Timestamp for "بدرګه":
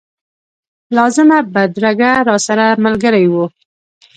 1.53-2.11